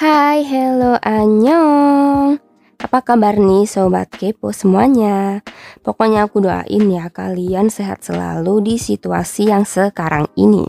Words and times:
Hai, 0.00 0.40
hello, 0.48 0.96
annyeong. 1.04 2.40
Apa 2.80 3.04
kabar 3.04 3.36
nih 3.36 3.68
sobat 3.68 4.08
kepo 4.08 4.48
semuanya? 4.48 5.44
Pokoknya 5.84 6.24
aku 6.24 6.40
doain 6.40 6.88
ya 6.88 7.12
kalian 7.12 7.68
sehat 7.68 8.00
selalu 8.00 8.64
di 8.64 8.74
situasi 8.80 9.52
yang 9.52 9.68
sekarang 9.68 10.24
ini. 10.40 10.64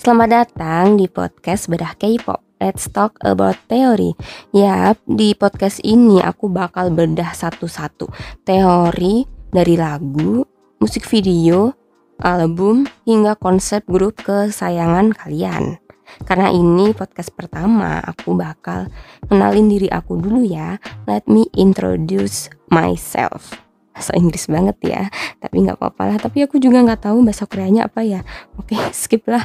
Selamat 0.00 0.48
datang 0.48 0.96
di 0.96 1.04
podcast 1.04 1.68
Bedah 1.68 1.92
K-pop 2.00 2.40
Let's 2.64 2.88
talk 2.88 3.20
about 3.20 3.60
teori. 3.68 4.16
Yap, 4.56 5.04
di 5.04 5.36
podcast 5.36 5.84
ini 5.84 6.24
aku 6.24 6.48
bakal 6.48 6.96
bedah 6.96 7.36
satu-satu. 7.36 8.08
Teori 8.40 9.28
dari 9.52 9.76
lagu, 9.76 10.48
musik 10.80 11.04
video, 11.12 11.76
album, 12.24 12.88
hingga 13.04 13.36
konsep 13.36 13.84
grup 13.84 14.16
kesayangan 14.24 15.12
kalian 15.12 15.81
karena 16.22 16.52
ini 16.52 16.92
podcast 16.92 17.32
pertama, 17.34 17.98
aku 18.04 18.36
bakal 18.36 18.88
kenalin 19.26 19.68
diri 19.68 19.88
aku 19.88 20.20
dulu 20.20 20.44
ya. 20.44 20.76
Let 21.08 21.26
me 21.26 21.48
introduce 21.56 22.52
myself. 22.68 23.56
Bahasa 23.92 24.16
Inggris 24.16 24.48
banget 24.48 24.76
ya, 24.80 25.02
tapi 25.40 25.64
nggak 25.64 25.76
apa-apa 25.76 26.02
lah. 26.14 26.16
Tapi 26.20 26.48
aku 26.48 26.56
juga 26.56 26.80
nggak 26.80 27.08
tahu 27.08 27.24
bahasa 27.24 27.44
Koreanya 27.44 27.88
apa 27.88 28.00
ya. 28.00 28.20
Oke, 28.56 28.76
skip 28.96 29.28
lah. 29.28 29.44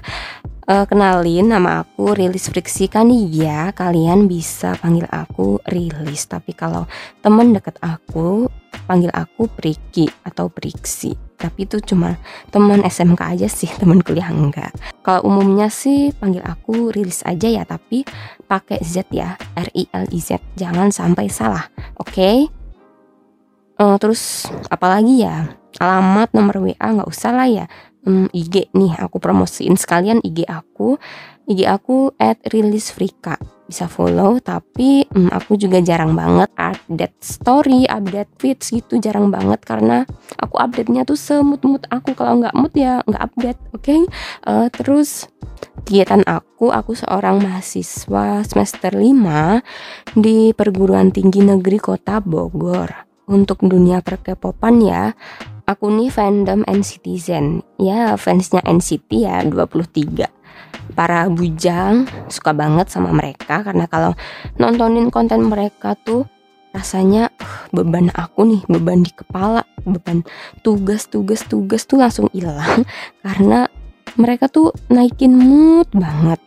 Uh, 0.68 0.84
kenalin 0.84 1.48
nama 1.48 1.88
aku 1.88 2.12
Rilis 2.12 2.52
Friksi 2.52 2.92
kan 2.92 3.08
ya 3.08 3.72
kalian 3.72 4.28
bisa 4.28 4.76
panggil 4.76 5.08
aku 5.08 5.64
Rilis 5.64 6.28
tapi 6.28 6.52
kalau 6.52 6.84
temen 7.24 7.56
deket 7.56 7.80
aku 7.80 8.52
panggil 8.84 9.08
aku 9.16 9.48
Priki 9.48 10.12
atau 10.28 10.52
Priksi 10.52 11.27
tapi 11.38 11.70
itu 11.70 11.78
cuma 11.86 12.18
teman 12.50 12.82
SMK 12.82 13.22
aja 13.38 13.48
sih 13.48 13.70
teman 13.82 14.02
kuliah 14.02 14.34
enggak. 14.34 14.74
Kalau 15.06 15.24
umumnya 15.30 15.70
sih 15.70 16.12
panggil 16.18 16.44
aku 16.44 16.90
rilis 16.90 17.22
aja 17.24 17.48
ya 17.48 17.64
tapi 17.64 18.04
pakai 18.50 18.82
Z 18.82 19.08
ya 19.14 19.38
R 19.56 19.70
I 19.78 19.88
L 19.94 20.06
I 20.10 20.20
Z. 20.20 20.42
Jangan 20.58 20.90
sampai 20.90 21.30
salah 21.30 21.70
oke? 22.02 22.12
Okay? 22.12 22.50
uh, 23.78 23.96
eh, 23.96 23.96
terus 24.02 24.50
apalagi 24.68 25.24
ya? 25.24 25.48
Alamat 25.78 26.34
nomor 26.34 26.66
WA 26.66 26.74
nggak 26.82 27.10
usah 27.10 27.32
lah 27.38 27.46
ya. 27.46 27.66
Um, 28.08 28.26
IG 28.34 28.72
nih 28.74 28.98
aku 28.98 29.20
promosiin 29.22 29.78
sekalian 29.78 30.24
IG 30.26 30.48
aku 30.48 30.98
IG 31.48 31.64
aku 31.64 32.12
at 32.20 32.44
release 32.52 32.92
Frika. 32.92 33.40
Bisa 33.68 33.88
follow 33.88 34.40
tapi 34.40 35.04
hmm, 35.08 35.32
aku 35.32 35.60
juga 35.60 35.84
jarang 35.84 36.16
banget 36.16 36.48
update 36.56 37.20
story 37.20 37.84
update 37.88 38.32
feeds 38.40 38.72
gitu 38.72 38.96
jarang 39.00 39.28
banget 39.28 39.60
karena 39.64 40.08
aku 40.40 40.56
update 40.60 40.88
nya 40.92 41.04
tuh 41.08 41.20
semut 41.20 41.64
mood 41.64 41.84
aku. 41.88 42.16
Kalau 42.16 42.40
nggak 42.44 42.56
mood 42.56 42.72
ya 42.76 43.00
nggak 43.04 43.24
update 43.24 43.60
oke? 43.72 43.84
Okay? 43.84 44.02
uh, 44.48 44.68
terus 44.72 45.28
kegiatan 45.84 46.24
aku 46.28 46.72
aku 46.72 46.96
seorang 46.96 47.40
mahasiswa 47.40 48.44
semester 48.44 48.92
5 48.92 50.16
di 50.20 50.52
perguruan 50.52 51.16
tinggi 51.16 51.44
negeri 51.44 51.80
kota 51.80 52.20
Bogor. 52.20 53.08
Untuk 53.28 53.60
dunia 53.64 54.00
perkepopan 54.00 54.76
ya 54.80 55.12
aku 55.68 55.92
nih 55.92 56.08
fandom 56.08 56.64
NCTzen 56.64 57.60
ya 57.84 58.16
fansnya 58.16 58.64
NCT 58.64 59.10
ya 59.20 59.44
23 59.44 60.37
para 60.96 61.28
bujang 61.28 62.08
suka 62.32 62.56
banget 62.56 62.90
sama 62.90 63.12
mereka 63.14 63.62
karena 63.62 63.86
kalau 63.86 64.18
nontonin 64.58 65.12
konten 65.12 65.46
mereka 65.46 65.94
tuh 66.00 66.26
rasanya 66.76 67.34
uh, 67.42 67.66
beban 67.74 68.14
aku 68.14 68.46
nih 68.46 68.62
beban 68.70 69.02
di 69.02 69.12
kepala 69.12 69.66
beban 69.82 70.22
tugas 70.62 71.10
tugas 71.10 71.42
tugas 71.48 71.90
tuh 71.90 72.02
langsung 72.02 72.28
hilang 72.36 72.86
karena 73.26 73.66
mereka 74.18 74.50
tuh 74.50 74.74
naikin 74.90 75.34
mood 75.34 75.90
banget 75.94 76.42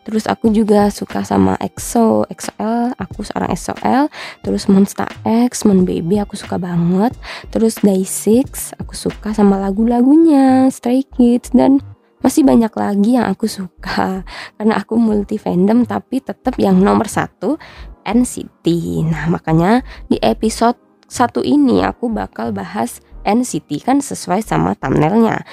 Terus 0.00 0.24
aku 0.26 0.48
juga 0.50 0.88
suka 0.88 1.22
sama 1.22 1.60
EXO, 1.60 2.24
EXO-L, 2.32 2.96
aku 2.96 3.20
seorang 3.20 3.52
EXO-L. 3.52 4.08
Terus 4.40 4.66
Monster 4.66 5.06
X, 5.22 5.68
Mon 5.68 5.84
Baby 5.84 6.18
aku 6.18 6.40
suka 6.40 6.56
banget. 6.56 7.12
Terus 7.52 7.84
Day6, 7.84 8.74
aku 8.80 8.96
suka 8.96 9.36
sama 9.36 9.60
lagu-lagunya, 9.60 10.72
Stray 10.72 11.04
Kids 11.04 11.52
dan 11.52 11.84
masih 12.20 12.44
banyak 12.44 12.72
lagi 12.76 13.16
yang 13.16 13.26
aku 13.28 13.48
suka 13.48 14.24
karena 14.56 14.74
aku 14.76 14.96
multi 15.00 15.40
fandom 15.40 15.84
tapi 15.88 16.20
tetap 16.20 16.56
yang 16.60 16.76
nomor 16.80 17.08
satu 17.08 17.56
NCT. 18.04 18.66
Nah 19.08 19.28
makanya 19.28 19.84
di 20.08 20.16
episode 20.20 20.76
satu 21.10 21.42
ini 21.42 21.82
aku 21.82 22.06
bakal 22.12 22.54
bahas 22.54 23.02
NCT 23.26 23.84
kan 23.84 23.98
sesuai 24.00 24.40
sama 24.44 24.76
thumbnailnya. 24.78 25.44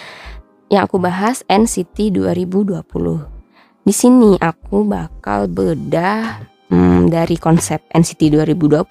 Yang 0.67 0.83
aku 0.91 0.97
bahas 0.99 1.47
NCT 1.47 2.11
2020. 2.11 2.83
Di 3.87 3.93
sini 3.95 4.35
aku 4.35 4.83
bakal 4.83 5.47
bedah 5.47 6.43
hmm, 6.67 7.07
dari 7.07 7.39
konsep 7.39 7.79
NCT 7.87 8.35
2020, 8.35 8.83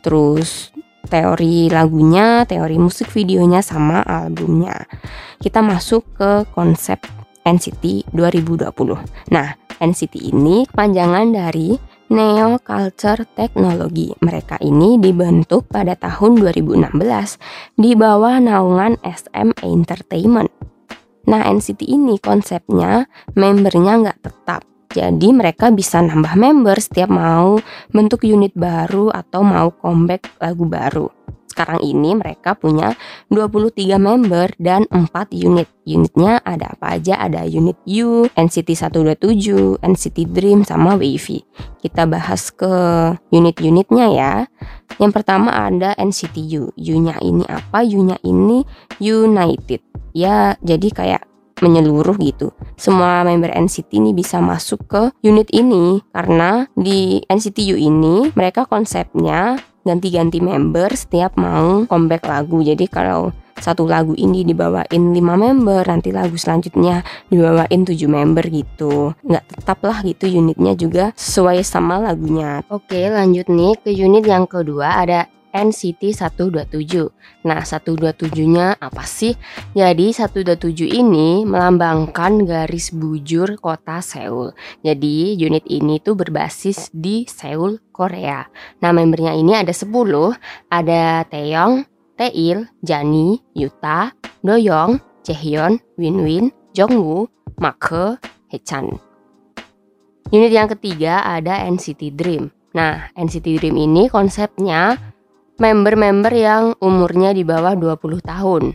terus 0.00 0.72
teori 1.08 1.72
lagunya, 1.72 2.44
teori 2.44 2.76
musik 2.76 3.08
videonya 3.08 3.64
sama 3.64 4.04
albumnya. 4.04 4.84
Kita 5.40 5.64
masuk 5.64 6.04
ke 6.18 6.30
konsep 6.52 7.00
NCT 7.46 8.12
2020. 8.12 9.00
Nah, 9.32 9.48
NCT 9.80 10.34
ini 10.34 10.68
panjangan 10.68 11.32
dari 11.32 11.80
Neo 12.10 12.58
Culture 12.60 13.22
Technology. 13.38 14.12
Mereka 14.18 14.58
ini 14.60 14.98
dibentuk 14.98 15.70
pada 15.70 15.94
tahun 15.94 16.42
2016 16.42 16.98
di 17.78 17.94
bawah 17.94 18.36
naungan 18.42 18.98
SM 19.00 19.54
Entertainment. 19.62 20.50
Nah, 21.30 21.46
NCT 21.46 21.86
ini 21.86 22.18
konsepnya 22.18 23.06
membernya 23.38 24.02
nggak 24.02 24.18
tetap. 24.26 24.69
Jadi 24.90 25.30
mereka 25.30 25.70
bisa 25.70 26.02
nambah 26.02 26.34
member 26.34 26.74
setiap 26.82 27.14
mau 27.14 27.62
bentuk 27.94 28.26
unit 28.26 28.50
baru 28.58 29.14
atau 29.14 29.46
mau 29.46 29.70
comeback 29.70 30.34
lagu 30.42 30.66
baru. 30.66 31.06
Sekarang 31.50 31.82
ini 31.82 32.14
mereka 32.14 32.54
punya 32.54 32.94
23 33.30 33.98
member 33.98 34.54
dan 34.58 34.86
4 34.90 35.10
unit. 35.34 35.66
Unitnya 35.82 36.38
ada 36.46 36.78
apa 36.78 36.94
aja? 36.98 37.18
Ada 37.18 37.42
unit 37.42 37.74
U, 37.86 38.30
NCT 38.34 38.74
127, 38.74 39.82
NCT 39.82 40.30
Dream, 40.30 40.62
sama 40.62 40.94
Wavy. 40.94 41.42
Kita 41.82 42.06
bahas 42.06 42.54
ke 42.54 42.70
unit-unitnya 43.34 44.06
ya. 44.14 44.32
Yang 45.02 45.12
pertama 45.22 45.50
ada 45.50 45.94
NCT 45.98 46.38
U. 46.58 46.70
U-nya 46.74 47.18
ini 47.18 47.42
apa? 47.50 47.82
U-nya 47.82 48.18
ini 48.22 48.62
United. 49.02 49.82
Ya, 50.14 50.54
jadi 50.62 50.88
kayak 50.90 51.29
menyeluruh 51.60 52.16
gitu. 52.20 52.52
Semua 52.76 53.24
member 53.24 53.52
NCT 53.52 53.96
ini 53.96 54.10
bisa 54.16 54.40
masuk 54.40 54.80
ke 54.88 55.02
unit 55.24 55.48
ini 55.52 56.00
karena 56.12 56.66
di 56.76 57.22
NCT 57.28 57.58
U 57.72 57.76
ini 57.76 58.32
mereka 58.34 58.66
konsepnya 58.66 59.60
ganti-ganti 59.80 60.44
member 60.44 60.92
setiap 60.92 61.36
mau 61.40 61.88
comeback 61.88 62.28
lagu. 62.28 62.60
Jadi 62.60 62.84
kalau 62.88 63.32
satu 63.60 63.84
lagu 63.84 64.16
ini 64.16 64.40
dibawain 64.40 65.12
5 65.12 65.20
member, 65.20 65.84
nanti 65.84 66.08
lagu 66.10 66.32
selanjutnya 66.34 67.04
dibawain 67.28 67.84
7 67.84 68.08
member 68.08 68.44
gitu. 68.48 69.12
Nggak 69.20 69.44
tetap 69.52 69.78
lah 69.84 70.00
gitu 70.00 70.24
unitnya 70.26 70.72
juga 70.72 71.12
sesuai 71.12 71.60
sama 71.60 72.00
lagunya. 72.00 72.64
Oke 72.72 73.12
lanjut 73.12 73.52
nih 73.52 73.76
ke 73.76 73.92
unit 73.92 74.24
yang 74.24 74.48
kedua 74.48 75.04
ada 75.04 75.28
NCT 75.50 76.14
127. 76.14 77.10
Nah, 77.46 77.60
127-nya 77.62 78.78
apa 78.78 79.04
sih? 79.06 79.34
Jadi 79.74 80.14
127 80.14 80.86
ini 80.86 81.42
melambangkan 81.46 82.46
garis 82.46 82.94
bujur 82.94 83.58
kota 83.58 84.02
Seoul. 84.02 84.54
Jadi 84.82 85.34
unit 85.36 85.66
ini 85.66 85.98
tuh 85.98 86.14
berbasis 86.14 86.90
di 86.94 87.26
Seoul, 87.26 87.82
Korea. 87.90 88.46
Nah, 88.80 88.90
membernya 88.94 89.34
ini 89.34 89.54
ada 89.54 89.74
10. 89.74 89.90
Ada 90.70 91.26
Taeyong, 91.26 91.86
Taeil, 92.14 92.68
Jani, 92.84 93.40
Yuta, 93.56 94.12
Doyoung, 94.40 95.00
Jaehyun, 95.24 95.80
Winwin, 96.00 96.52
Jongwoo, 96.72 97.28
Make, 97.60 98.20
Hechan. 98.48 98.88
Unit 100.30 100.52
yang 100.54 100.70
ketiga 100.70 101.26
ada 101.26 101.66
NCT 101.66 102.14
Dream. 102.14 102.54
Nah, 102.70 103.10
NCT 103.18 103.58
Dream 103.58 103.74
ini 103.74 104.06
konsepnya 104.06 104.94
member-member 105.60 106.32
yang 106.32 106.72
umurnya 106.80 107.36
di 107.36 107.44
bawah 107.44 107.76
20 107.76 108.24
tahun. 108.24 108.74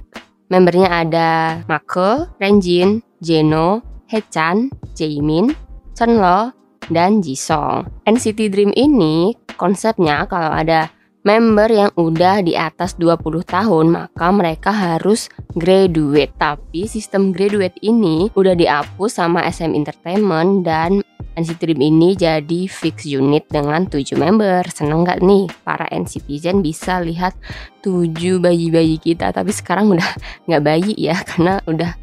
Membernya 0.53 0.89
ada 1.01 1.29
Make, 1.65 2.37
Renjin, 2.37 3.01
Jeno, 3.17 3.81
Hechan, 4.05 4.69
Jaemin, 4.93 5.49
Chenlo, 5.97 6.53
dan 6.93 7.25
Jisung. 7.25 7.89
NCT 8.05 8.53
Dream 8.53 8.69
ini 8.77 9.33
konsepnya 9.57 10.29
kalau 10.29 10.53
ada 10.53 10.93
member 11.25 11.67
yang 11.67 11.91
udah 11.97 12.45
di 12.45 12.53
atas 12.53 12.93
20 13.01 13.41
tahun 13.43 13.85
maka 13.89 14.29
mereka 14.29 14.69
harus 14.69 15.27
graduate. 15.57 16.31
Tapi 16.37 16.85
sistem 16.85 17.33
graduate 17.33 17.75
ini 17.81 18.29
udah 18.37 18.53
dihapus 18.53 19.17
sama 19.17 19.41
SM 19.49 19.73
Entertainment 19.73 20.61
dan 20.61 21.01
NCT 21.35 21.59
Dream 21.67 21.81
ini 21.83 22.15
jadi 22.15 22.69
fix 22.69 23.03
unit 23.09 23.49
dengan 23.49 23.89
7 23.89 24.15
member. 24.15 24.69
Seneng 24.69 25.03
gak 25.03 25.19
nih 25.25 25.49
para 25.65 25.89
NCTzen 25.89 26.61
bisa 26.61 27.01
lihat 27.01 27.33
7 27.81 28.39
bayi-bayi 28.39 29.01
kita. 29.01 29.33
Tapi 29.33 29.51
sekarang 29.51 29.91
udah 29.91 30.09
gak 30.49 30.63
bayi 30.63 30.93
ya 30.95 31.17
karena 31.33 31.59
udah 31.65 31.97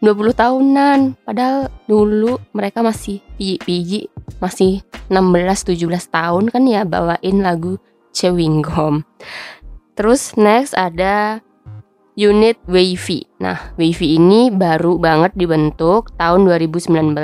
20 0.00 0.32
tahunan. 0.32 0.98
Padahal 1.26 1.68
dulu 1.84 2.40
mereka 2.56 2.80
masih 2.80 3.20
piji-piji, 3.36 4.08
masih 4.40 4.80
16-17 5.12 5.76
tahun 6.08 6.48
kan 6.48 6.62
ya 6.64 6.86
bawain 6.86 7.42
lagu 7.44 7.76
Chewing 8.12 8.62
Gum. 8.62 9.06
Terus 9.94 10.34
next 10.38 10.72
ada 10.78 11.44
unit 12.20 12.60
Wavy. 12.68 13.24
Nah, 13.40 13.72
Wavy 13.80 14.20
ini 14.20 14.52
baru 14.52 15.00
banget 15.00 15.32
dibentuk 15.36 16.12
tahun 16.20 16.44
2019 16.44 17.16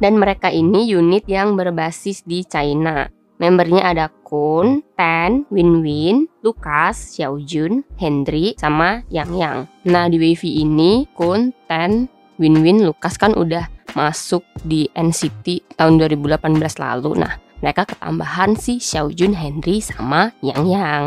dan 0.00 0.12
mereka 0.16 0.48
ini 0.48 0.88
unit 0.88 1.28
yang 1.28 1.52
berbasis 1.58 2.24
di 2.24 2.44
China. 2.48 3.08
Membernya 3.38 3.94
ada 3.94 4.10
Kun, 4.26 4.82
Tan, 4.98 5.46
Win 5.54 5.86
Win, 5.86 6.26
Lukas, 6.42 7.14
Xiaojun, 7.14 7.86
Hendry, 7.94 8.58
sama 8.58 9.06
Yang 9.14 9.30
Yang. 9.38 9.58
Nah 9.86 10.04
di 10.10 10.18
Wavy 10.18 10.66
ini 10.66 11.06
Kun, 11.14 11.54
Tan, 11.70 12.10
Win 12.42 12.58
Win, 12.66 12.82
Lukas 12.82 13.14
kan 13.14 13.38
udah 13.38 13.70
masuk 13.94 14.42
di 14.66 14.90
NCT 14.90 15.78
tahun 15.78 16.02
2018 16.02 16.82
lalu. 16.82 17.14
Nah 17.14 17.47
mereka 17.58 17.88
ketambahan 17.88 18.54
si 18.54 18.78
Xiaojun, 18.78 19.34
Henry, 19.34 19.82
sama 19.82 20.30
Yang 20.40 20.64
Yang. 20.70 21.04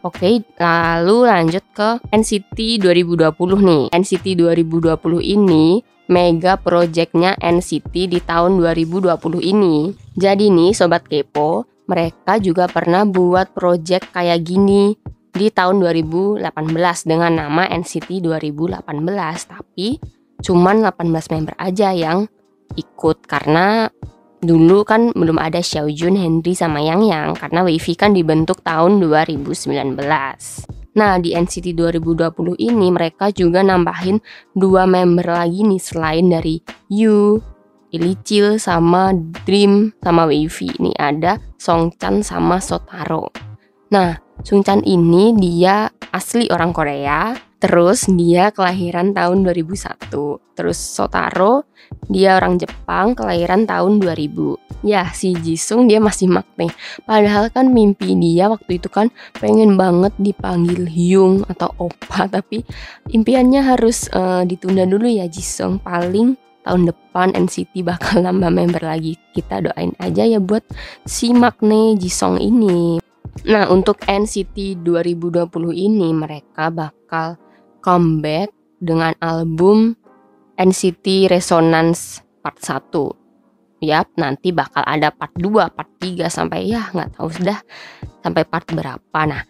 Oke, 0.00 0.40
lalu 0.56 1.16
lanjut 1.28 1.64
ke 1.76 1.88
NCT 2.12 2.80
2020 2.80 3.30
nih. 3.60 3.84
NCT 3.92 4.26
2020 4.40 5.20
ini 5.20 5.84
mega 6.08 6.60
projectnya 6.60 7.36
NCT 7.40 7.94
di 8.08 8.20
tahun 8.20 8.60
2020 8.60 9.12
ini. 9.40 9.92
Jadi 10.16 10.52
nih 10.52 10.72
Sobat 10.76 11.04
Kepo, 11.08 11.68
mereka 11.84 12.40
juga 12.40 12.64
pernah 12.68 13.04
buat 13.04 13.52
project 13.52 14.12
kayak 14.12 14.40
gini 14.44 14.96
di 15.34 15.50
tahun 15.50 15.82
2018 15.82 16.40
dengan 17.10 17.32
nama 17.34 17.66
NCT 17.66 18.22
2018 18.22 18.86
tapi 19.50 19.98
cuman 20.38 20.86
18 20.86 21.34
member 21.34 21.54
aja 21.58 21.90
yang 21.90 22.30
ikut 22.78 23.26
karena 23.26 23.90
dulu 24.44 24.84
kan 24.84 25.10
belum 25.16 25.40
ada 25.40 25.64
Xiaojun, 25.64 26.20
Henry 26.20 26.52
sama 26.52 26.84
Yang 26.84 27.10
Yang 27.10 27.28
karena 27.40 27.60
Wavy 27.64 27.92
kan 27.96 28.12
dibentuk 28.12 28.60
tahun 28.60 29.00
2019. 29.00 29.96
Nah, 30.94 31.18
di 31.18 31.34
NCT 31.34 31.74
2020 31.74 32.54
ini 32.54 32.86
mereka 32.94 33.34
juga 33.34 33.66
nambahin 33.66 34.22
dua 34.54 34.86
member 34.86 35.26
lagi 35.26 35.66
nih 35.66 35.82
selain 35.82 36.30
dari 36.30 36.62
Yu, 36.86 37.42
Ilicil 37.90 38.62
sama 38.62 39.10
Dream 39.42 39.90
sama 39.98 40.30
Wavy. 40.30 40.70
Ini 40.78 40.92
ada 40.94 41.42
Songchan 41.58 42.22
sama 42.22 42.62
Sotaro. 42.62 43.30
Nah, 43.90 44.14
Songchan 44.46 44.86
ini 44.86 45.34
dia 45.34 45.90
asli 46.14 46.46
orang 46.54 46.70
Korea, 46.70 47.34
terus 47.64 48.04
dia 48.12 48.52
kelahiran 48.52 49.16
tahun 49.16 49.40
2001. 49.40 50.12
Terus 50.52 50.76
Sotaro 50.76 51.64
dia 52.12 52.36
orang 52.36 52.60
Jepang, 52.60 53.16
kelahiran 53.16 53.64
tahun 53.64 54.04
2000. 54.04 54.84
Ya, 54.84 55.08
si 55.16 55.32
Jisung 55.32 55.88
dia 55.88 55.96
masih 55.96 56.28
makne. 56.28 56.68
Padahal 57.08 57.48
kan 57.48 57.72
mimpi 57.72 58.12
dia 58.20 58.52
waktu 58.52 58.76
itu 58.76 58.92
kan 58.92 59.08
pengen 59.40 59.80
banget 59.80 60.12
dipanggil 60.20 60.84
Hyung 60.84 61.48
atau 61.48 61.72
Opa, 61.80 62.28
tapi 62.36 62.60
impiannya 63.08 63.64
harus 63.64 64.12
uh, 64.12 64.44
ditunda 64.44 64.84
dulu 64.84 65.08
ya 65.08 65.24
Jisung. 65.24 65.80
Paling 65.80 66.36
tahun 66.68 66.92
depan 66.92 67.32
NCT 67.32 67.80
bakal 67.80 68.20
nambah 68.28 68.52
member 68.52 68.84
lagi. 68.84 69.16
Kita 69.32 69.64
doain 69.64 69.96
aja 69.96 70.28
ya 70.28 70.36
buat 70.36 70.68
si 71.08 71.32
makne 71.32 71.96
Jisung 71.96 72.36
ini. 72.36 73.00
Nah, 73.48 73.66
untuk 73.72 74.04
NCT 74.04 74.84
2020 74.84 75.48
ini 75.74 76.12
mereka 76.14 76.70
bakal 76.70 77.40
comeback 77.84 78.48
dengan 78.80 79.12
album 79.20 79.92
NCT 80.56 81.28
Resonance 81.28 82.24
Part 82.40 82.64
1 82.64 83.24
Yap, 83.84 84.16
nanti 84.16 84.48
bakal 84.48 84.80
ada 84.88 85.12
part 85.12 85.36
2, 85.36 85.68
part 85.76 85.90
3 86.00 86.32
sampai 86.32 86.72
ya 86.72 86.88
nggak 86.88 87.20
tahu 87.20 87.28
sudah 87.28 87.60
sampai 88.24 88.48
part 88.48 88.64
berapa. 88.72 89.20
Nah, 89.28 89.44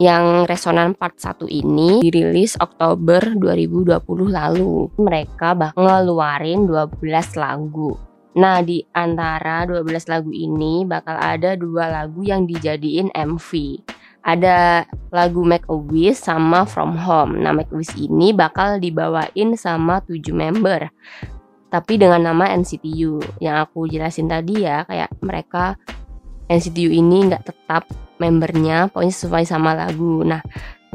yang 0.00 0.48
Resonance 0.48 0.96
Part 0.96 1.20
1 1.20 1.44
ini 1.52 2.00
dirilis 2.00 2.56
Oktober 2.56 3.36
2020 3.36 4.00
lalu. 4.32 4.88
Mereka 4.96 5.52
bakal 5.52 5.84
ngeluarin 5.84 6.64
12 6.64 6.96
lagu. 7.36 7.92
Nah, 8.40 8.64
di 8.64 8.80
antara 8.96 9.68
12 9.68 10.08
lagu 10.08 10.32
ini 10.32 10.88
bakal 10.88 11.20
ada 11.20 11.54
dua 11.54 11.86
lagu 11.86 12.24
yang 12.24 12.48
dijadiin 12.48 13.12
MV 13.14 13.50
ada 14.24 14.88
lagu 15.12 15.44
Make 15.44 15.68
a 15.68 15.76
Wish 15.76 16.24
sama 16.24 16.64
From 16.64 16.96
Home. 16.96 17.44
Nah, 17.44 17.52
Make 17.52 17.70
a 17.70 17.76
Wish 17.76 17.92
ini 18.00 18.32
bakal 18.32 18.80
dibawain 18.80 19.54
sama 19.54 20.00
tujuh 20.02 20.32
member. 20.32 20.88
Tapi 21.68 22.00
dengan 22.00 22.32
nama 22.32 22.48
NCTU 22.56 23.20
yang 23.44 23.60
aku 23.60 23.84
jelasin 23.86 24.26
tadi 24.26 24.64
ya, 24.64 24.88
kayak 24.88 25.12
mereka 25.20 25.76
NCTU 26.48 26.88
ini 26.88 27.28
nggak 27.28 27.44
tetap 27.52 27.84
membernya, 28.16 28.88
pokoknya 28.88 29.14
sesuai 29.14 29.44
sama 29.44 29.74
lagu. 29.76 30.22
Nah, 30.22 30.40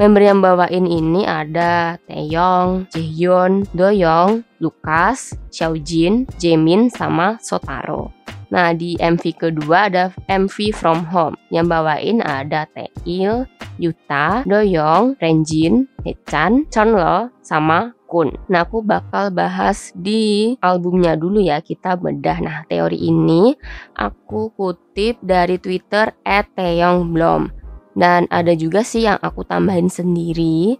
member 0.00 0.22
yang 0.24 0.40
bawain 0.40 0.88
ini 0.88 1.28
ada 1.28 2.00
Taeyong, 2.08 2.88
Jaehyun, 2.90 3.68
Doyoung, 3.76 4.42
Lukas, 4.58 5.36
Xiaojin, 5.52 6.24
Jaemin, 6.40 6.88
sama 6.88 7.36
Sotaro. 7.44 8.19
Nah 8.50 8.74
di 8.74 8.98
MV 8.98 9.22
kedua 9.38 9.86
ada 9.86 10.10
MV 10.26 10.74
From 10.74 11.06
Home 11.14 11.38
yang 11.54 11.70
bawain 11.70 12.18
ada 12.18 12.66
Taeil, 12.74 13.46
Yuta, 13.78 14.42
Doyoung, 14.42 15.14
Renjin, 15.22 15.86
Hechan, 16.02 16.66
Chonlo, 16.68 17.30
sama 17.40 17.94
Kun. 18.10 18.34
Nah 18.50 18.66
aku 18.66 18.82
bakal 18.82 19.30
bahas 19.30 19.94
di 19.94 20.58
albumnya 20.58 21.14
dulu 21.14 21.38
ya 21.38 21.62
kita 21.62 21.94
bedah. 21.94 22.38
Nah 22.42 22.56
teori 22.66 22.98
ini 22.98 23.54
aku 23.94 24.50
kutip 24.58 25.22
dari 25.22 25.62
Twitter 25.62 26.10
@taeyongblom 26.26 27.54
dan 27.94 28.26
ada 28.34 28.50
juga 28.58 28.82
sih 28.82 29.06
yang 29.06 29.22
aku 29.22 29.46
tambahin 29.46 29.86
sendiri 29.86 30.74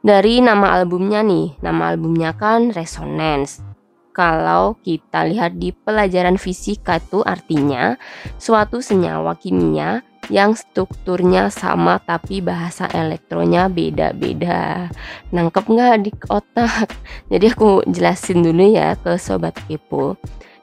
dari 0.00 0.40
nama 0.40 0.80
albumnya 0.80 1.20
nih. 1.20 1.60
Nama 1.60 1.92
albumnya 1.92 2.32
kan 2.32 2.72
Resonance 2.72 3.71
kalau 4.12 4.76
kita 4.84 5.24
lihat 5.26 5.56
di 5.56 5.72
pelajaran 5.72 6.36
fisika 6.36 7.00
itu 7.00 7.24
artinya 7.24 7.96
suatu 8.36 8.84
senyawa 8.84 9.34
kimia 9.40 10.04
yang 10.30 10.54
strukturnya 10.54 11.50
sama 11.50 11.98
tapi 11.98 12.38
bahasa 12.44 12.86
elektronnya 12.92 13.66
beda-beda. 13.66 14.86
Nangkep 15.34 15.64
nggak 15.66 15.96
di 16.06 16.12
otak? 16.30 16.92
Jadi 17.32 17.46
aku 17.50 17.82
jelasin 17.90 18.44
dulu 18.44 18.62
ya 18.70 18.94
ke 18.94 19.18
sobat 19.18 19.56
kepo. 19.66 20.14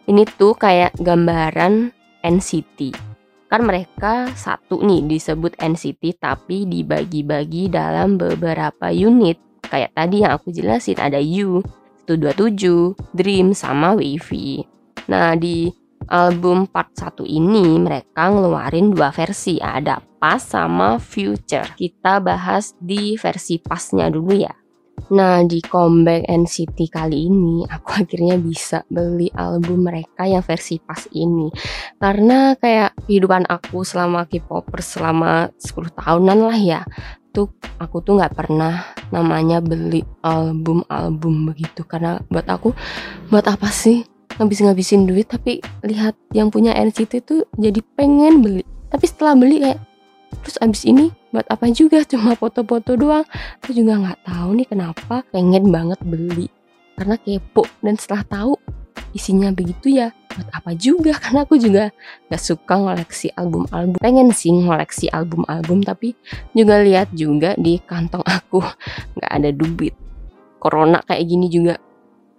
Ini 0.07 0.23
tuh 0.39 0.55
kayak 0.55 0.95
gambaran 0.97 1.91
NCT. 2.23 2.95
Kan 3.49 3.65
mereka 3.65 4.29
satu 4.37 4.79
nih 4.85 5.09
disebut 5.09 5.57
NCT 5.57 6.21
tapi 6.21 6.69
dibagi-bagi 6.69 7.73
dalam 7.73 8.15
beberapa 8.15 8.93
unit. 8.93 9.41
Kayak 9.69 9.93
tadi 9.93 10.25
yang 10.25 10.33
aku 10.33 10.49
jelasin 10.49 10.97
ada 10.97 11.21
U, 11.21 11.61
127, 12.09 12.97
Dream, 13.13 13.53
sama 13.53 13.93
Wavy. 13.93 14.65
Nah, 15.13 15.37
di 15.37 15.69
album 16.09 16.65
part 16.65 16.89
1 16.97 17.21
ini 17.29 17.77
mereka 17.77 18.33
ngeluarin 18.33 18.89
dua 18.89 19.13
versi, 19.13 19.61
ada 19.61 20.01
Pas 20.01 20.41
sama 20.41 20.97
Future. 20.97 21.77
Kita 21.77 22.17
bahas 22.17 22.73
di 22.81 23.13
versi 23.13 23.61
pasnya 23.61 24.09
dulu 24.09 24.33
ya. 24.33 24.49
Nah, 25.09 25.41
di 25.47 25.63
comeback 25.63 26.27
NCT 26.27 26.91
kali 26.91 27.31
ini, 27.31 27.65
aku 27.65 28.03
akhirnya 28.03 28.35
bisa 28.37 28.83
beli 28.91 29.31
album 29.33 29.87
mereka 29.87 30.27
yang 30.27 30.43
versi 30.43 30.77
pas 30.77 31.01
ini. 31.15 31.49
Karena 31.97 32.53
kayak 32.53 33.07
kehidupan 33.07 33.47
aku 33.49 33.81
selama 33.81 34.27
K-popers 34.29 34.99
selama 34.99 35.49
10 35.57 35.97
tahunan 35.97 36.39
lah 36.45 36.59
ya 36.59 36.81
tuh 37.31 37.47
aku 37.79 38.03
tuh 38.03 38.19
nggak 38.19 38.35
pernah 38.35 38.83
namanya 39.09 39.63
beli 39.63 40.05
album-album 40.21 41.53
begitu. 41.53 41.85
Karena 41.85 42.19
buat 42.29 42.45
aku 42.45 42.73
buat 43.29 43.45
apa 43.45 43.69
sih 43.69 44.05
ngabis-ngabisin 44.37 45.05
duit? 45.05 45.29
Tapi 45.29 45.63
lihat 45.85 46.17
yang 46.35 46.49
punya 46.49 46.75
NCT 46.75 47.23
itu 47.25 47.45
jadi 47.55 47.79
pengen 47.95 48.41
beli. 48.43 48.63
Tapi 48.89 49.05
setelah 49.05 49.37
beli 49.37 49.61
kayak 49.61 49.79
terus 50.45 50.57
abis 50.61 50.85
ini 50.85 51.09
buat 51.33 51.45
apa 51.49 51.69
juga? 51.73 52.03
Cuma 52.11 52.35
foto-foto 52.35 52.97
doang. 52.97 53.25
Aku 53.63 53.71
juga 53.73 53.97
nggak 53.97 54.19
tahu 54.25 54.49
nih 54.59 54.67
kenapa 54.67 55.25
pengen 55.33 55.69
banget 55.69 55.99
beli. 56.05 56.47
Karena 56.99 57.15
kepo. 57.15 57.63
Dan 57.79 57.95
setelah 57.95 58.27
tahu 58.27 58.53
isinya 59.13 59.49
begitu 59.53 59.99
ya 59.99 60.13
buat 60.29 60.49
apa 60.53 60.71
juga? 60.77 61.17
Karena 61.21 61.43
aku 61.43 61.59
juga 61.59 61.91
gak 62.29 62.41
suka 62.41 62.73
ngoleksi 62.79 63.33
album-album. 63.33 63.97
Pengen 63.99 64.29
sih 64.31 64.53
ngoleksi 64.53 65.09
album-album 65.11 65.83
tapi 65.83 66.15
juga 66.53 66.79
lihat 66.79 67.11
juga 67.11 67.57
di 67.57 67.81
kantong 67.81 68.23
aku 68.23 68.63
nggak 69.17 69.31
ada 69.31 69.49
duit. 69.51 69.95
Corona 70.59 70.99
kayak 71.03 71.23
gini 71.23 71.47
juga 71.47 71.79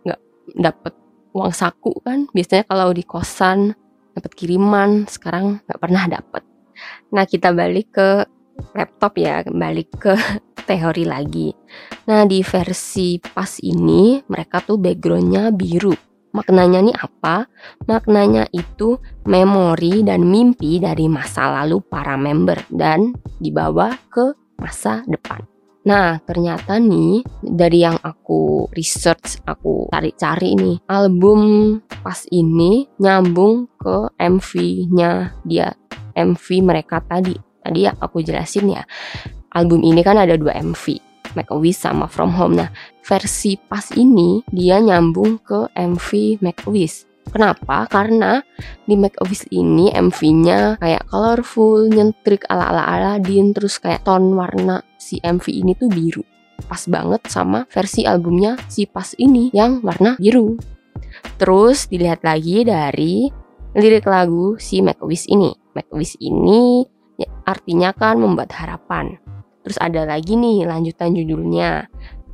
nggak 0.05 0.21
dapet 0.61 0.95
uang 1.37 1.53
saku 1.53 1.93
kan? 2.05 2.29
Biasanya 2.33 2.65
kalau 2.69 2.93
di 2.93 3.05
kosan 3.05 3.73
dapat 4.13 4.33
kiriman 4.35 5.07
sekarang 5.09 5.65
nggak 5.65 5.81
pernah 5.81 6.05
dapet. 6.07 6.43
Nah 7.13 7.25
kita 7.25 7.53
balik 7.53 7.97
ke 7.97 8.09
laptop 8.77 9.17
ya 9.17 9.41
balik 9.49 9.89
ke 9.97 10.13
teori 10.69 11.09
lagi. 11.09 11.49
Nah 12.07 12.29
di 12.29 12.45
versi 12.45 13.17
pas 13.17 13.57
ini 13.65 14.21
mereka 14.29 14.61
tuh 14.61 14.77
backgroundnya 14.77 15.49
biru 15.55 16.10
Maknanya 16.31 16.81
nih 16.87 16.97
apa? 16.97 17.51
Maknanya 17.91 18.47
itu 18.55 18.99
memori 19.27 20.07
dan 20.07 20.27
mimpi 20.27 20.79
dari 20.79 21.11
masa 21.11 21.51
lalu 21.63 21.83
para 21.83 22.15
member 22.15 22.63
dan 22.71 23.15
dibawa 23.43 23.99
ke 24.11 24.35
masa 24.61 25.03
depan. 25.11 25.43
Nah, 25.81 26.21
ternyata 26.21 26.77
nih 26.77 27.25
dari 27.41 27.81
yang 27.81 27.97
aku 28.05 28.69
research, 28.77 29.41
aku 29.49 29.89
cari-cari 29.89 30.53
nih, 30.53 30.77
album 30.85 31.41
pas 32.05 32.21
ini 32.29 32.85
nyambung 33.01 33.65
ke 33.81 34.13
MV-nya 34.21 35.41
dia, 35.49 35.73
MV 36.13 36.47
mereka 36.61 37.01
tadi. 37.01 37.33
Tadi 37.65 37.81
ya 37.89 37.97
aku 37.97 38.21
jelasin 38.21 38.77
ya. 38.77 38.85
Album 39.57 39.81
ini 39.81 40.05
kan 40.05 40.21
ada 40.21 40.37
dua 40.37 40.53
MV, 40.61 41.01
Make 41.39 41.51
a 41.53 41.59
Wish 41.59 41.79
sama 41.83 42.11
From 42.11 42.35
Home. 42.35 42.59
Nah, 42.59 42.71
versi 43.05 43.55
pas 43.57 43.87
ini 43.95 44.43
dia 44.51 44.83
nyambung 44.83 45.39
ke 45.43 45.71
MV 45.75 46.41
Make 46.43 46.67
a 46.67 46.71
Wish. 46.71 47.11
Kenapa? 47.31 47.87
Karena 47.87 48.43
di 48.89 48.99
Make 48.99 49.23
a 49.23 49.25
Wish 49.29 49.47
ini 49.55 49.95
MV-nya 49.95 50.83
kayak 50.83 51.07
colorful, 51.07 51.87
nyentrik 51.87 52.43
ala-ala 52.51 52.83
Aladdin, 52.91 53.55
terus 53.55 53.79
kayak 53.79 54.03
tone 54.03 54.35
warna 54.35 54.83
si 54.99 55.23
MV 55.23 55.47
ini 55.47 55.73
tuh 55.79 55.87
biru. 55.87 56.25
Pas 56.67 56.83
banget 56.91 57.25
sama 57.31 57.65
versi 57.71 58.05
albumnya 58.05 58.59
si 58.67 58.85
Pas 58.85 59.15
ini 59.17 59.49
yang 59.55 59.79
warna 59.81 60.19
biru. 60.19 60.59
Terus 61.39 61.87
dilihat 61.87 62.27
lagi 62.27 62.67
dari 62.67 63.31
lirik 63.79 64.11
lagu 64.11 64.59
si 64.59 64.83
Make 64.83 65.01
a 65.01 65.07
Wish 65.07 65.31
ini. 65.31 65.55
Make 65.77 65.95
a 65.95 65.97
Wish 65.97 66.19
ini 66.19 66.83
ya, 67.15 67.31
artinya 67.47 67.95
kan 67.95 68.19
membuat 68.19 68.51
harapan. 68.59 69.30
Terus 69.71 69.79
ada 69.79 70.03
lagi 70.03 70.35
nih 70.35 70.67
lanjutan 70.67 71.15
judulnya. 71.15 71.87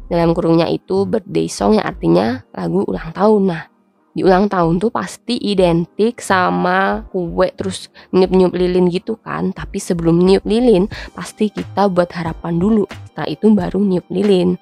Dalam 0.08 0.32
kurungnya 0.32 0.72
itu 0.72 1.04
birthday 1.04 1.52
song 1.52 1.76
yang 1.76 1.84
artinya 1.84 2.40
lagu 2.56 2.80
ulang 2.88 3.12
tahun. 3.12 3.42
Nah, 3.44 3.68
di 4.16 4.24
ulang 4.24 4.48
tahun 4.48 4.80
tuh 4.80 4.88
pasti 4.88 5.36
identik 5.36 6.24
sama 6.24 7.04
kue 7.12 7.52
terus 7.52 7.92
niup-niup 8.16 8.56
lilin 8.56 8.88
gitu 8.88 9.20
kan 9.20 9.52
tapi 9.52 9.76
sebelum 9.76 10.16
niup 10.16 10.40
lilin 10.48 10.88
pasti 11.12 11.52
kita 11.52 11.92
buat 11.92 12.08
harapan 12.16 12.56
dulu 12.56 12.88
setelah 13.12 13.28
itu 13.28 13.52
baru 13.52 13.76
niup 13.76 14.08
lilin 14.08 14.56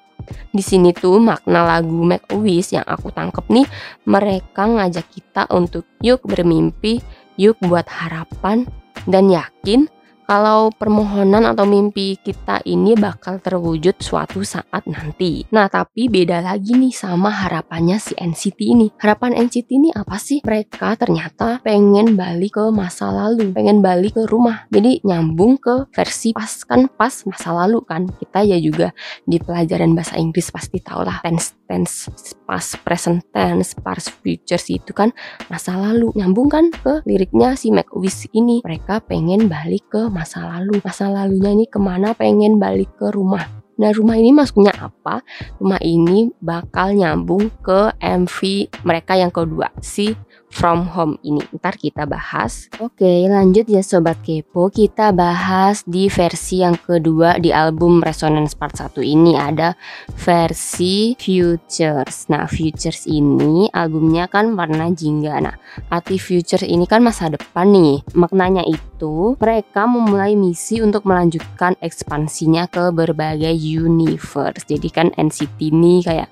di 0.51 0.59
sini 0.59 0.91
tuh 0.91 1.23
makna 1.23 1.63
lagu 1.63 2.03
Make 2.03 2.27
a 2.27 2.35
Wish 2.35 2.75
yang 2.75 2.83
aku 2.83 3.15
tangkep 3.15 3.47
nih 3.47 3.63
mereka 4.03 4.67
ngajak 4.67 5.07
kita 5.07 5.47
untuk 5.47 5.87
yuk 6.03 6.19
bermimpi 6.27 6.99
yuk 7.39 7.55
buat 7.63 7.87
harapan 7.87 8.67
dan 9.07 9.31
yakin 9.31 9.87
kalau 10.25 10.73
permohonan 10.73 11.45
atau 11.45 11.63
mimpi 11.69 12.17
kita 12.17 12.65
ini 12.65 12.97
bakal 12.97 13.37
terwujud 13.37 14.01
suatu 14.01 14.41
saat 14.41 14.83
nanti. 14.89 15.45
Nah, 15.53 15.69
tapi 15.69 16.09
beda 16.09 16.41
lagi 16.41 16.73
nih 16.73 16.93
sama 16.93 17.29
harapannya 17.29 18.01
si 18.01 18.17
NCT 18.17 18.59
ini. 18.65 18.87
Harapan 18.97 19.37
NCT 19.37 19.69
ini 19.69 19.89
apa 19.93 20.17
sih? 20.17 20.41
Mereka 20.41 20.97
ternyata 20.97 21.61
pengen 21.61 22.17
balik 22.17 22.57
ke 22.57 22.65
masa 22.73 23.13
lalu, 23.13 23.53
pengen 23.53 23.85
balik 23.85 24.17
ke 24.17 24.25
rumah. 24.25 24.65
Jadi 24.73 25.05
nyambung 25.05 25.61
ke 25.61 25.89
versi 25.93 26.33
pas 26.33 26.51
kan 26.65 26.89
pas 26.89 27.13
masa 27.29 27.53
lalu 27.53 27.85
kan. 27.85 28.09
Kita 28.09 28.41
ya 28.41 28.57
juga 28.57 28.91
di 29.23 29.37
pelajaran 29.37 29.93
bahasa 29.93 30.17
Inggris 30.17 30.49
pasti 30.49 30.81
tau 30.81 31.05
lah 31.05 31.21
tense 31.21 31.53
tense 31.65 32.09
past 32.45 32.77
present 32.85 33.25
tense 33.33 33.73
past 33.81 34.13
future 34.21 34.61
itu 34.69 34.93
kan 34.93 35.09
masa 35.49 35.75
lalu 35.75 36.13
nyambung 36.13 36.49
kan 36.49 36.69
ke 36.69 37.01
liriknya 37.09 37.57
si 37.57 37.73
Make 37.73 37.91
Wish 37.97 38.29
ini 38.31 38.61
mereka 38.61 39.01
pengen 39.01 39.49
balik 39.49 39.85
ke 39.89 40.07
masa 40.15 40.47
lalu. 40.47 40.79
Masa 40.79 41.11
lalunya 41.11 41.51
ini 41.51 41.67
ke 41.67 41.75
mana? 41.75 42.15
Pengen 42.15 42.55
balik 42.55 42.95
ke 42.95 43.11
rumah. 43.11 43.43
Nah 43.75 43.91
rumah 43.91 44.15
ini 44.15 44.31
maksudnya 44.31 44.71
apa? 44.71 45.19
Rumah 45.59 45.83
ini 45.83 46.31
bakal 46.39 46.95
nyambung 46.95 47.51
ke 47.59 47.91
MV 47.99 48.39
mereka 48.87 49.19
yang 49.19 49.35
kedua 49.35 49.67
si 49.83 50.15
from 50.55 50.87
home 50.95 51.19
ini. 51.27 51.43
Ntar 51.51 51.75
kita 51.75 52.07
bahas. 52.07 52.71
Oke, 52.79 53.27
lanjut 53.27 53.67
ya 53.67 53.83
sobat 53.83 54.23
kepo. 54.23 54.71
Kita 54.71 55.11
bahas 55.11 55.83
di 55.83 56.07
versi 56.07 56.63
yang 56.63 56.79
kedua 56.79 57.35
di 57.43 57.51
album 57.51 57.99
Resonance 57.99 58.55
Part 58.55 58.79
1 58.79 59.03
ini 59.03 59.35
ada 59.35 59.75
versi 60.15 61.19
Futures. 61.19 62.31
Nah, 62.31 62.47
Futures 62.47 63.03
ini 63.11 63.67
albumnya 63.75 64.31
kan 64.31 64.55
warna 64.55 64.87
jingga. 64.95 65.43
Nah, 65.43 65.55
arti 65.91 66.15
Futures 66.15 66.63
ini 66.63 66.87
kan 66.87 67.03
masa 67.03 67.27
depan 67.27 67.75
nih. 67.75 67.99
Maknanya 68.15 68.63
itu 68.63 69.35
mereka 69.35 69.83
memulai 69.83 70.39
misi 70.39 70.79
untuk 70.79 71.03
melanjutkan 71.03 71.75
ekspansinya 71.83 72.71
ke 72.71 72.95
berbagai 72.95 73.51
universe. 73.51 74.63
Jadi 74.63 74.87
kan 74.87 75.11
NCT 75.19 75.65
ini 75.65 76.05
kayak 76.05 76.29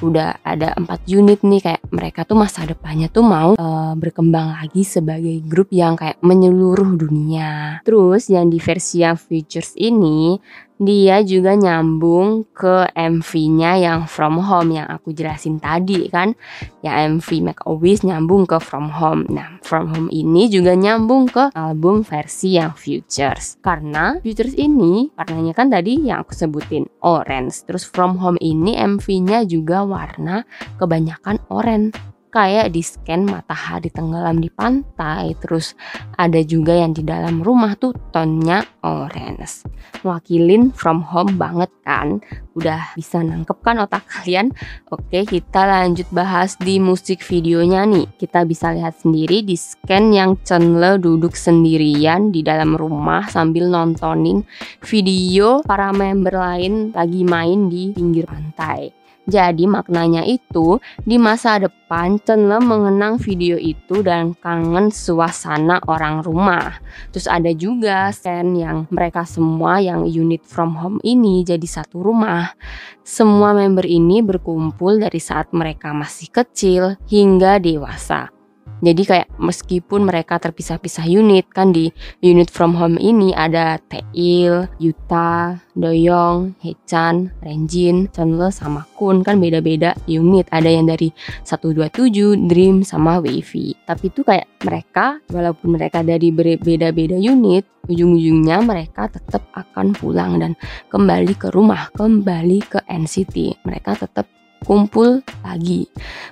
udah 0.00 0.38
ada 0.46 0.72
empat 0.78 1.04
unit 1.10 1.42
nih 1.42 1.60
kayak 1.60 1.82
mereka 1.90 2.22
tuh 2.22 2.38
masa 2.38 2.62
depannya 2.62 3.10
tuh 3.10 3.26
mau 3.26 3.58
uh, 3.58 3.65
uh, 3.66 3.92
berkembang 3.98 4.54
lagi 4.62 4.86
sebagai 4.86 5.42
grup 5.42 5.74
yang 5.74 5.98
kayak 5.98 6.22
menyeluruh 6.22 6.94
dunia. 6.94 7.82
Terus 7.82 8.30
yang 8.30 8.46
di 8.46 8.62
versi 8.62 9.02
yang 9.02 9.18
Futures 9.18 9.74
ini 9.74 10.38
dia 10.76 11.24
juga 11.24 11.56
nyambung 11.56 12.52
ke 12.52 12.92
MV-nya 12.92 13.80
yang 13.80 14.04
From 14.04 14.36
Home 14.36 14.76
yang 14.76 14.84
aku 14.84 15.16
jelasin 15.16 15.56
tadi 15.56 16.04
kan. 16.12 16.36
Ya 16.84 17.00
MV 17.08 17.24
Make 17.40 17.64
a 17.64 17.72
Wish 17.72 18.04
nyambung 18.04 18.44
ke 18.44 18.60
From 18.60 18.92
Home. 18.92 19.24
Nah, 19.32 19.56
From 19.64 19.88
Home 19.96 20.12
ini 20.12 20.52
juga 20.52 20.76
nyambung 20.76 21.32
ke 21.32 21.48
album 21.56 22.04
versi 22.04 22.60
yang 22.60 22.76
Futures. 22.76 23.56
Karena 23.64 24.20
Futures 24.20 24.52
ini 24.52 25.08
warnanya 25.16 25.56
kan 25.56 25.72
tadi 25.72 25.96
yang 26.04 26.20
aku 26.28 26.36
sebutin 26.36 26.84
orange. 27.00 27.64
Terus 27.64 27.88
From 27.88 28.20
Home 28.20 28.36
ini 28.44 28.76
MV-nya 28.76 29.48
juga 29.48 29.80
warna 29.80 30.44
kebanyakan 30.76 31.40
orange 31.48 31.96
kayak 32.36 32.68
di 32.68 32.84
scan 32.84 33.24
matahari 33.24 33.88
tenggelam 33.88 34.36
di 34.36 34.52
pantai 34.52 35.32
terus 35.40 35.72
ada 36.20 36.36
juga 36.44 36.76
yang 36.76 36.92
di 36.92 37.00
dalam 37.00 37.40
rumah 37.40 37.72
tuh 37.80 37.96
tonnya 38.12 38.60
orange. 38.84 39.64
Wakilin 40.04 40.68
from 40.76 41.00
home 41.00 41.40
banget 41.40 41.72
kan? 41.80 42.20
Udah 42.52 42.92
bisa 42.92 43.24
nangkep 43.24 43.56
kan 43.64 43.80
otak 43.80 44.04
kalian? 44.12 44.52
Oke 44.92 45.24
kita 45.24 45.64
lanjut 45.64 46.04
bahas 46.12 46.60
di 46.60 46.76
musik 46.76 47.24
videonya 47.24 47.88
nih. 47.88 48.04
Kita 48.20 48.44
bisa 48.44 48.76
lihat 48.76 49.00
sendiri 49.00 49.40
di 49.40 49.56
scan 49.56 50.12
yang 50.12 50.36
Chenle 50.44 51.00
duduk 51.00 51.32
sendirian 51.32 52.28
di 52.36 52.44
dalam 52.44 52.76
rumah 52.76 53.24
sambil 53.32 53.72
nontonin 53.72 54.44
video 54.84 55.64
para 55.64 55.88
member 55.96 56.36
lain 56.36 56.92
lagi 56.92 57.24
main 57.24 57.72
di 57.72 57.96
pinggir 57.96 58.28
pantai 58.28 59.05
jadi 59.26 59.66
maknanya 59.66 60.22
itu 60.22 60.78
di 61.02 61.18
masa 61.18 61.58
depan 61.58 62.22
Chenle 62.22 62.62
mengenang 62.62 63.18
video 63.18 63.58
itu 63.58 64.06
dan 64.06 64.38
kangen 64.38 64.94
suasana 64.94 65.82
orang 65.90 66.22
rumah. 66.22 66.78
Terus 67.10 67.26
ada 67.26 67.50
juga 67.50 68.14
scene 68.14 68.62
yang 68.62 68.86
mereka 68.86 69.26
semua 69.26 69.82
yang 69.82 70.06
unit 70.06 70.46
from 70.46 70.78
home 70.78 71.02
ini 71.02 71.42
jadi 71.42 71.66
satu 71.66 72.06
rumah. 72.06 72.54
Semua 73.02 73.50
member 73.50 73.86
ini 73.86 74.22
berkumpul 74.22 75.02
dari 75.02 75.18
saat 75.18 75.50
mereka 75.50 75.90
masih 75.90 76.30
kecil 76.30 76.94
hingga 77.10 77.58
dewasa. 77.58 78.35
Jadi 78.84 79.02
kayak 79.08 79.28
meskipun 79.40 80.04
mereka 80.04 80.36
terpisah-pisah 80.36 81.08
unit 81.08 81.48
kan 81.48 81.72
di 81.72 81.88
unit 82.20 82.52
from 82.52 82.76
home 82.76 83.00
ini 83.00 83.32
ada 83.32 83.80
Tail, 83.88 84.68
Yuta, 84.76 85.56
Doyong, 85.72 86.52
Hechan, 86.60 87.32
Renjin, 87.40 88.12
Chandler 88.12 88.52
sama 88.52 88.84
Kun 88.92 89.24
kan 89.24 89.40
beda-beda 89.40 89.96
unit. 90.04 90.44
Ada 90.52 90.68
yang 90.68 90.92
dari 90.92 91.08
127, 91.48 92.48
Dream 92.48 92.84
sama 92.84 93.16
Wavy. 93.24 93.72
Tapi 93.88 94.04
itu 94.12 94.20
kayak 94.20 94.48
mereka 94.60 95.24
walaupun 95.32 95.72
mereka 95.72 96.04
dari 96.04 96.28
beda-beda 96.32 97.16
unit, 97.16 97.64
ujung-ujungnya 97.88 98.60
mereka 98.60 99.08
tetap 99.08 99.46
akan 99.56 99.96
pulang 99.96 100.36
dan 100.36 100.52
kembali 100.92 101.32
ke 101.32 101.48
rumah, 101.48 101.88
kembali 101.96 102.60
ke 102.66 102.78
NCT. 102.84 103.64
Mereka 103.64 104.04
tetap 104.04 104.28
kumpul 104.64 105.22
lagi. 105.46 105.86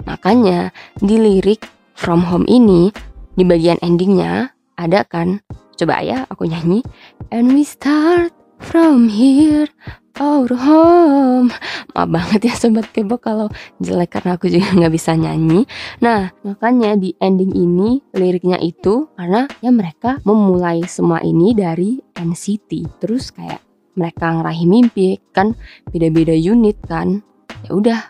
Makanya 0.08 0.74
di 0.98 1.16
lirik 1.20 1.73
From 1.94 2.26
Home 2.26 2.44
ini 2.50 2.90
di 3.38 3.46
bagian 3.46 3.78
endingnya 3.78 4.50
ada 4.74 5.06
kan? 5.06 5.38
Coba 5.78 6.02
ya 6.02 6.26
aku 6.26 6.46
nyanyi. 6.46 6.82
And 7.30 7.54
we 7.54 7.62
start 7.62 8.34
from 8.58 9.10
here 9.10 9.70
our 10.18 10.46
home. 10.50 11.50
Maaf 11.94 12.08
banget 12.10 12.50
ya 12.50 12.54
sobat 12.54 12.90
kepo 12.94 13.18
kalau 13.18 13.50
jelek 13.82 14.14
karena 14.18 14.38
aku 14.38 14.46
juga 14.50 14.70
nggak 14.74 14.94
bisa 14.94 15.14
nyanyi. 15.14 15.66
Nah 16.02 16.30
makanya 16.42 16.98
di 16.98 17.14
ending 17.18 17.54
ini 17.54 18.02
liriknya 18.14 18.58
itu 18.62 19.10
karena 19.18 19.46
ya 19.62 19.70
mereka 19.74 20.18
memulai 20.22 20.82
semua 20.86 21.22
ini 21.22 21.54
dari 21.54 21.98
NCT 22.14 23.02
terus 23.02 23.34
kayak 23.34 23.62
mereka 23.94 24.34
ngeraih 24.34 24.66
mimpi 24.66 25.18
kan? 25.30 25.54
Beda-beda 25.90 26.34
unit 26.34 26.78
kan? 26.86 27.22
Ya 27.66 27.70
udah 27.74 28.00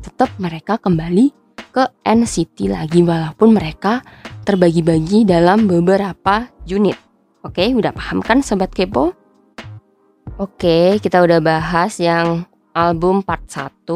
tetap 0.00 0.32
mereka 0.40 0.76
kembali 0.76 1.45
ke 1.76 1.84
NCT 2.08 2.72
lagi 2.72 3.04
walaupun 3.04 3.52
mereka 3.52 4.00
terbagi-bagi 4.48 5.28
dalam 5.28 5.68
beberapa 5.68 6.48
unit. 6.64 6.96
Oke, 7.44 7.68
udah 7.76 7.92
paham 7.92 8.24
kan 8.24 8.40
sobat 8.40 8.72
kepo? 8.72 9.12
Oke, 10.40 10.96
kita 11.04 11.20
udah 11.20 11.44
bahas 11.44 12.00
yang 12.00 12.48
album 12.76 13.24
part 13.24 13.40
1 13.48 13.88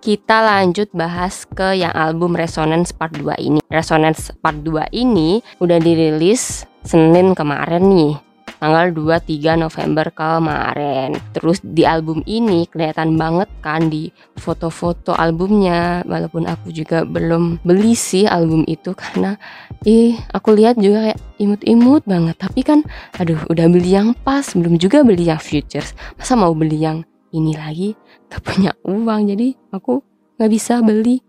Kita 0.00 0.40
lanjut 0.40 0.88
bahas 0.96 1.44
ke 1.44 1.76
yang 1.76 1.92
album 1.92 2.32
Resonance 2.32 2.96
part 2.96 3.12
2 3.12 3.36
ini 3.36 3.60
Resonance 3.68 4.32
part 4.40 4.56
2 4.64 4.88
ini 4.96 5.44
udah 5.60 5.76
dirilis 5.76 6.64
Senin 6.80 7.36
kemarin 7.36 7.92
nih 7.92 8.31
tanggal 8.62 8.94
23 8.94 9.58
November 9.58 10.06
kemarin. 10.14 11.18
Terus 11.34 11.58
di 11.66 11.82
album 11.82 12.22
ini 12.30 12.70
kelihatan 12.70 13.18
banget 13.18 13.50
kan 13.58 13.90
di 13.90 14.14
foto-foto 14.38 15.18
albumnya. 15.18 16.06
Walaupun 16.06 16.46
aku 16.46 16.70
juga 16.70 17.02
belum 17.02 17.58
beli 17.66 17.98
sih 17.98 18.30
album 18.30 18.62
itu 18.70 18.94
karena 18.94 19.34
ih 19.82 20.14
aku 20.30 20.54
lihat 20.54 20.78
juga 20.78 21.10
kayak 21.10 21.20
imut-imut 21.42 22.06
banget. 22.06 22.38
Tapi 22.38 22.60
kan 22.62 22.86
aduh 23.18 23.42
udah 23.50 23.66
beli 23.66 23.98
yang 23.98 24.14
pas. 24.14 24.46
Belum 24.54 24.78
juga 24.78 25.02
beli 25.02 25.26
yang 25.26 25.42
futures. 25.42 25.98
Masa 26.14 26.38
mau 26.38 26.54
beli 26.54 26.78
yang 26.86 27.02
ini 27.34 27.58
lagi? 27.58 27.98
Gak 28.30 28.46
punya 28.46 28.70
uang 28.86 29.26
jadi 29.26 29.58
aku 29.74 30.06
nggak 30.38 30.50
bisa 30.50 30.80
beli 30.80 31.20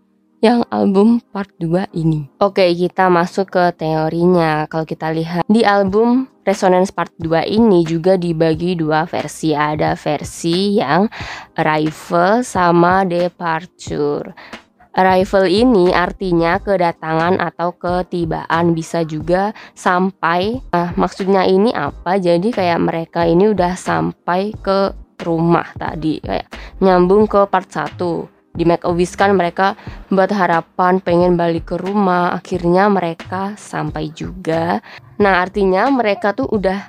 yang 0.44 0.60
album 0.68 1.24
part 1.32 1.48
2 1.56 1.88
ini. 1.96 2.28
Oke, 2.36 2.68
kita 2.76 3.08
masuk 3.08 3.48
ke 3.48 3.64
teorinya. 3.80 4.68
Kalau 4.68 4.84
kita 4.84 5.08
lihat 5.08 5.48
di 5.48 5.64
album 5.64 6.28
Resonance 6.44 6.92
Part 6.92 7.16
2 7.16 7.48
ini 7.48 7.80
juga 7.88 8.20
dibagi 8.20 8.76
dua 8.76 9.08
versi. 9.08 9.56
Ada 9.56 9.96
versi 9.96 10.76
yang 10.76 11.08
Arrival 11.56 12.44
sama 12.44 13.08
Departure. 13.08 14.36
Arrival 14.92 15.48
ini 15.48 15.90
artinya 15.96 16.60
kedatangan 16.60 17.40
atau 17.40 17.72
ketibaan 17.72 18.76
bisa 18.76 19.00
juga 19.00 19.56
sampai. 19.72 20.60
Nah, 20.70 20.92
maksudnya 21.00 21.48
ini 21.48 21.72
apa? 21.72 22.20
Jadi 22.20 22.52
kayak 22.52 22.84
mereka 22.84 23.24
ini 23.24 23.48
udah 23.48 23.72
sampai 23.80 24.52
ke 24.60 24.92
rumah 25.24 25.72
tadi 25.80 26.20
kayak 26.20 26.52
nyambung 26.84 27.24
ke 27.24 27.48
part 27.48 27.70
1 27.70 28.33
di 28.54 28.62
Make 28.62 28.86
a 28.86 28.92
Wish 28.94 29.18
kan 29.18 29.34
mereka 29.34 29.74
buat 30.08 30.30
harapan 30.30 31.02
pengen 31.02 31.34
balik 31.34 31.74
ke 31.74 31.76
rumah. 31.76 32.32
Akhirnya 32.38 32.86
mereka 32.86 33.58
sampai 33.58 34.14
juga. 34.14 34.78
Nah 35.18 35.42
artinya 35.42 35.90
mereka 35.90 36.32
tuh 36.32 36.46
udah 36.46 36.86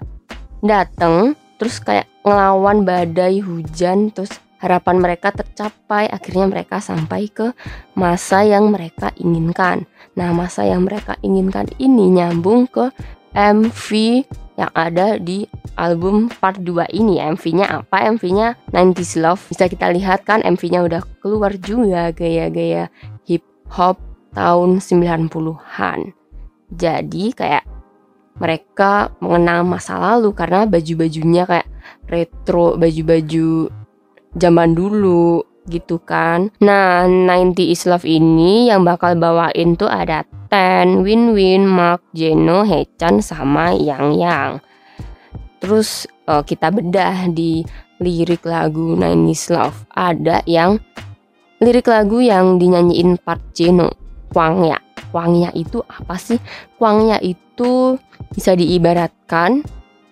dateng 0.61 1.33
terus 1.57 1.81
kayak 1.81 2.05
ngelawan 2.21 2.85
badai 2.85 3.41
hujan 3.41 4.13
terus 4.13 4.37
harapan 4.61 5.01
mereka 5.01 5.33
tercapai. 5.33 6.05
Akhirnya 6.13 6.45
mereka 6.45 6.77
sampai 6.77 7.33
ke 7.33 7.51
masa 7.97 8.45
yang 8.45 8.69
mereka 8.69 9.09
inginkan. 9.17 9.89
Nah 10.13 10.31
masa 10.37 10.69
yang 10.69 10.85
mereka 10.85 11.17
inginkan 11.25 11.65
ini 11.81 12.13
nyambung 12.13 12.69
ke 12.69 12.93
MV 13.33 13.89
yang 14.55 14.71
ada 14.71 15.19
di 15.19 15.47
album 15.75 16.31
part 16.31 16.59
2 16.59 16.91
ini. 16.95 17.19
Ya 17.19 17.31
MV-nya 17.31 17.83
apa? 17.83 18.07
MV-nya 18.15 18.55
90s 18.71 19.19
Love. 19.19 19.43
Bisa 19.51 19.67
kita 19.67 19.91
lihat 19.91 20.23
kan 20.23 20.39
MV-nya 20.43 20.83
udah 20.87 21.01
keluar 21.19 21.55
juga 21.59 22.15
gaya-gaya 22.15 22.87
hip 23.27 23.43
hop 23.67 23.99
tahun 24.35 24.83
90-an 24.83 26.15
jadi 26.75 27.25
kayak 27.31 27.63
mereka 28.35 29.15
mengenal 29.23 29.63
masa 29.63 29.95
lalu 29.95 30.35
karena 30.35 30.67
baju-bajunya 30.67 31.47
kayak 31.47 31.67
retro 32.11 32.75
baju-baju 32.75 33.71
zaman 34.35 34.75
dulu 34.75 35.39
gitu 35.69 36.01
kan. 36.01 36.53
Nah, 36.61 37.05
90 37.05 37.73
is 37.73 37.83
Love 37.89 38.05
ini 38.05 38.69
yang 38.69 38.85
bakal 38.85 39.17
bawain 39.17 39.75
tuh 39.77 39.89
ada 39.89 40.25
Ten, 40.49 41.01
Win 41.01 41.33
Win, 41.33 41.65
Mark, 41.65 42.05
Jeno, 42.13 42.63
Hechan 42.63 43.19
sama 43.19 43.73
Yang 43.73 44.05
Yang. 44.21 44.51
Terus 45.59 45.89
uh, 46.29 46.45
kita 46.45 46.69
bedah 46.69 47.29
di 47.33 47.65
lirik 47.99 48.45
lagu 48.45 48.93
90 48.93 49.33
is 49.33 49.43
Love. 49.49 49.77
Ada 49.93 50.45
yang 50.45 50.77
lirik 51.59 51.89
lagu 51.89 52.21
yang 52.21 52.61
dinyanyiin 52.61 53.17
Park 53.17 53.41
Jeno, 53.57 53.89
Kwangya. 54.29 54.77
Kwangya 55.09 55.49
itu 55.55 55.79
apa 55.87 56.19
sih? 56.19 56.37
Kwangya 56.75 57.23
itu 57.23 57.95
bisa 58.35 58.51
diibaratkan 58.51 59.63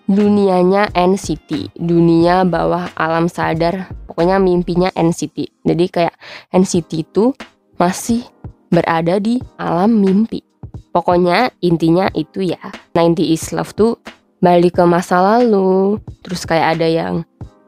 dunianya 0.04 0.92
NCT, 0.92 1.76
dunia 1.76 2.44
bawah 2.44 2.92
alam 2.96 3.28
sadar, 3.28 3.88
pokoknya 4.14 4.38
mimpinya 4.38 4.94
NCT. 4.94 5.66
Jadi 5.66 5.84
kayak 5.90 6.14
NCT 6.54 6.90
itu 7.02 7.34
masih 7.74 8.22
berada 8.70 9.18
di 9.18 9.42
alam 9.58 9.98
mimpi. 9.98 10.46
Pokoknya 10.94 11.50
intinya 11.58 12.06
itu 12.14 12.54
ya, 12.54 12.62
90 12.94 13.34
is 13.34 13.50
love 13.50 13.74
tuh 13.74 13.98
balik 14.38 14.78
ke 14.78 14.86
masa 14.86 15.18
lalu, 15.18 15.98
terus 16.22 16.46
kayak 16.46 16.78
ada 16.78 16.86
yang 16.86 17.14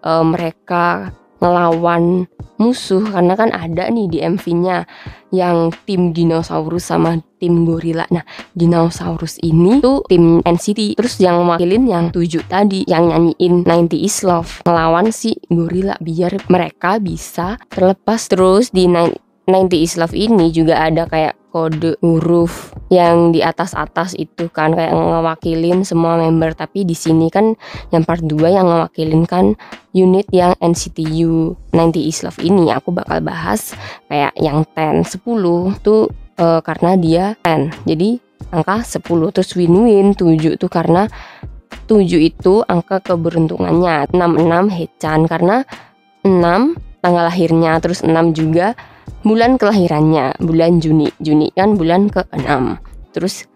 uh, 0.06 0.22
mereka 0.22 1.11
ngelawan 1.40 2.27
musuh 2.57 3.05
karena 3.05 3.37
kan 3.37 3.53
ada 3.53 3.92
nih 3.92 4.09
di 4.09 4.18
MV-nya 4.25 4.88
yang 5.33 5.68
tim 5.85 6.16
dinosaurus 6.16 6.88
sama 6.88 7.20
tim 7.37 7.68
gorila. 7.68 8.09
Nah, 8.09 8.25
dinosaurus 8.57 9.37
ini 9.44 9.85
tuh 9.85 10.01
tim 10.09 10.40
NCT. 10.40 10.96
Terus 10.96 11.20
yang 11.20 11.44
wakilin 11.44 11.85
yang 11.85 12.09
tujuh 12.09 12.40
tadi 12.49 12.88
yang 12.88 13.12
nyanyiin 13.12 13.68
90 13.68 14.01
is 14.01 14.25
Love 14.25 14.64
ngelawan 14.64 15.12
si 15.12 15.37
gorila 15.53 16.01
biar 16.01 16.40
mereka 16.49 16.96
bisa 16.96 17.61
terlepas 17.68 18.33
terus 18.33 18.72
di 18.72 18.88
90 18.88 19.77
is 19.77 20.01
Love 20.01 20.16
ini 20.16 20.49
juga 20.49 20.81
ada 20.81 21.05
kayak 21.05 21.45
kode 21.57 21.97
huruf 22.05 22.77
yang 22.92 23.33
di 23.33 23.40
atas-atas 23.40 24.12
itu 24.21 24.53
kan 24.53 24.77
kayak 24.77 24.92
ngewakilin 24.92 25.88
semua 25.88 26.21
member. 26.21 26.53
Tapi 26.53 26.85
di 26.85 26.92
sini 26.92 27.33
kan 27.33 27.57
yang 27.88 28.05
part 28.05 28.21
2 28.21 28.37
yang 28.53 28.69
ngewakilin 28.69 29.25
kan 29.25 29.57
unit 29.97 30.29
yang 30.37 30.53
NCTU 30.61 31.57
90 31.73 31.97
is 32.05 32.21
Love 32.21 32.45
ini. 32.45 32.69
Aku 32.77 32.92
bakal 32.92 33.25
bahas 33.25 33.73
kayak 34.12 34.37
yang 34.37 34.69
10 34.69 35.09
10 35.09 35.81
tuh 35.81 36.12
uh, 36.37 36.61
karena 36.61 36.92
dia 37.01 37.25
10 37.40 37.88
jadi 37.88 38.21
angka 38.53 39.01
10 39.01 39.33
terus 39.33 39.51
win-win 39.57 40.12
7 40.12 40.61
tuh 40.61 40.69
karena 40.69 41.09
7 41.88 42.05
itu 42.21 42.61
angka 42.69 43.01
keberuntungannya. 43.01 44.12
66 44.12 44.77
Hechan 44.77 45.25
karena 45.25 45.64
6 46.21 47.01
tanggal 47.01 47.25
lahirnya 47.33 47.81
terus 47.81 48.05
6 48.05 48.12
juga 48.37 48.77
bulan 49.27 49.59
kelahirannya 49.59 50.38
bulan 50.38 50.79
Juni. 50.79 51.11
Juni 51.19 51.51
kan 51.55 51.75
bulan 51.75 52.09
ke-6 52.12 52.51
terus 53.16 53.49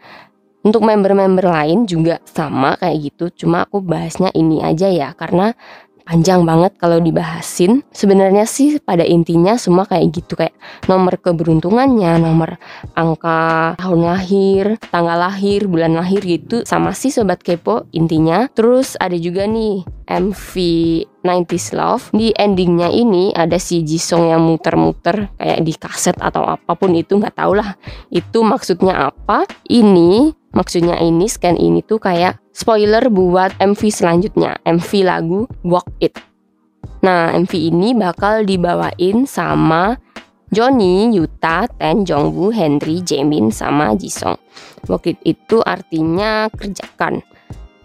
untuk 0.61 0.85
member-member 0.85 1.45
lain 1.45 1.89
juga 1.89 2.21
sama 2.29 2.77
kayak 2.77 3.13
gitu. 3.13 3.45
Cuma 3.45 3.65
aku 3.65 3.81
bahasnya 3.81 4.29
ini 4.37 4.61
aja 4.61 4.89
ya 4.93 5.17
karena 5.17 5.57
panjang 6.05 6.43
banget 6.45 6.77
kalau 6.81 6.99
dibahasin. 6.99 7.83
Sebenarnya 7.93 8.45
sih 8.45 8.81
pada 8.81 9.05
intinya 9.07 9.57
semua 9.57 9.87
kayak 9.87 10.07
gitu 10.15 10.37
kayak 10.39 10.55
nomor 10.87 11.19
keberuntungannya, 11.21 12.21
nomor 12.21 12.57
angka 12.95 13.75
tahun 13.79 14.01
lahir, 14.05 14.65
tanggal 14.91 15.19
lahir, 15.19 15.67
bulan 15.71 15.97
lahir 15.97 16.23
gitu 16.25 16.63
sama 16.65 16.93
sih 16.93 17.13
sobat 17.13 17.41
kepo 17.41 17.89
intinya. 17.95 18.49
Terus 18.53 18.97
ada 18.99 19.15
juga 19.17 19.47
nih 19.47 19.85
MV 20.11 20.53
90s 21.23 21.77
Love 21.77 22.05
di 22.11 22.35
endingnya 22.35 22.91
ini 22.91 23.31
ada 23.31 23.61
si 23.61 23.87
Jisung 23.87 24.27
yang 24.27 24.43
muter-muter 24.43 25.31
kayak 25.37 25.61
di 25.63 25.73
kaset 25.77 26.17
atau 26.19 26.43
apa 26.49 26.73
pun 26.75 26.91
itu 26.97 27.15
nggak 27.15 27.37
tau 27.39 27.53
lah 27.55 27.77
itu 28.11 28.41
maksudnya 28.43 29.13
apa 29.13 29.45
ini 29.69 30.35
maksudnya 30.55 30.99
ini 30.99 31.27
scan 31.27 31.57
ini 31.57 31.83
tuh 31.85 32.03
kayak 32.03 32.39
spoiler 32.51 33.07
buat 33.11 33.55
MV 33.59 33.81
selanjutnya 33.91 34.59
MV 34.67 34.91
lagu 35.03 35.41
Walk 35.67 35.89
It 36.03 36.17
nah 37.01 37.33
MV 37.33 37.53
ini 37.53 37.97
bakal 37.97 38.45
dibawain 38.45 39.25
sama 39.25 39.97
Johnny, 40.51 41.15
Yuta, 41.15 41.71
Ten, 41.79 42.03
Jongwoo, 42.03 42.51
Henry, 42.51 43.07
Jamin, 43.07 43.55
sama 43.55 43.95
Jisung. 43.95 44.35
Walk 44.91 45.07
It 45.07 45.23
itu 45.23 45.63
artinya 45.63 46.51
kerjakan 46.51 47.23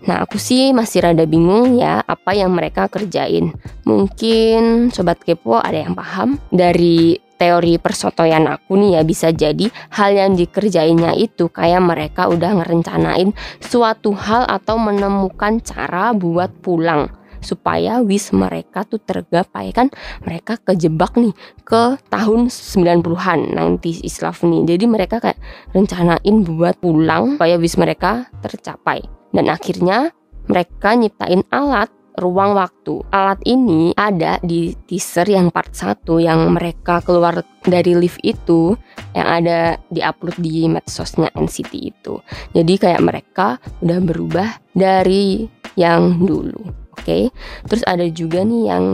Nah, 0.05 0.21
aku 0.21 0.37
sih 0.37 0.69
masih 0.69 1.01
rada 1.01 1.25
bingung 1.25 1.81
ya 1.81 1.97
apa 2.05 2.37
yang 2.37 2.53
mereka 2.53 2.85
kerjain. 2.85 3.57
Mungkin 3.89 4.93
sobat 4.93 5.17
kepo 5.25 5.57
ada 5.57 5.81
yang 5.81 5.97
paham 5.97 6.37
dari 6.53 7.17
teori 7.35 7.77
persotoyan 7.77 8.47
aku 8.47 8.79
nih 8.79 8.99
ya 8.99 9.01
bisa 9.03 9.29
jadi 9.31 9.67
hal 9.91 10.11
yang 10.15 10.31
dikerjainnya 10.35 11.15
itu 11.15 11.51
kayak 11.51 11.83
mereka 11.83 12.27
udah 12.31 12.63
ngerencanain 12.63 13.35
suatu 13.59 14.15
hal 14.15 14.47
atau 14.47 14.79
menemukan 14.79 15.59
cara 15.63 16.15
buat 16.15 16.51
pulang 16.63 17.11
supaya 17.45 18.01
wish 18.01 18.33
mereka 18.33 18.81
tuh 18.89 18.97
tergapai. 18.97 19.69
Kan 19.69 19.93
mereka 20.25 20.57
kejebak 20.57 21.13
nih 21.13 21.37
ke 21.61 22.01
tahun 22.09 22.49
90-an 22.49 23.39
nanti 23.53 24.01
islaf 24.01 24.41
nih. 24.41 24.65
Jadi 24.65 24.85
mereka 24.89 25.21
kayak 25.21 25.37
rencanain 25.77 26.35
buat 26.41 26.81
pulang 26.81 27.37
supaya 27.37 27.61
wish 27.61 27.77
mereka 27.77 28.25
tercapai. 28.41 29.05
Dan 29.29 29.53
akhirnya 29.53 30.09
mereka 30.49 30.97
nyiptain 30.97 31.45
alat 31.53 31.93
ruang 32.19 32.55
waktu. 32.55 33.03
Alat 33.11 33.39
ini 33.43 33.91
ada 33.95 34.39
di 34.41 34.71
teaser 34.87 35.27
yang 35.27 35.51
part 35.51 35.71
1 35.75 36.03
yang 36.19 36.55
mereka 36.55 37.03
keluar 37.03 37.43
dari 37.65 37.95
lift 37.95 38.19
itu 38.23 38.75
yang 39.15 39.27
ada 39.27 39.59
di-upload 39.91 40.37
di 40.39 40.67
medsosnya 40.69 41.31
NCT 41.35 41.71
itu. 41.75 42.19
Jadi 42.55 42.73
kayak 42.79 43.03
mereka 43.03 43.57
udah 43.83 43.99
berubah 44.03 44.49
dari 44.71 45.47
yang 45.75 46.23
dulu. 46.23 46.71
Oke. 46.95 47.03
Okay? 47.03 47.23
Terus 47.67 47.83
ada 47.87 48.05
juga 48.07 48.43
nih 48.43 48.63
yang 48.71 48.85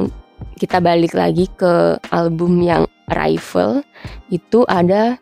kita 0.57 0.81
balik 0.81 1.13
lagi 1.13 1.45
ke 1.57 1.97
album 2.13 2.61
yang 2.61 2.85
Rival 3.11 3.83
itu 4.31 4.63
ada 4.71 5.19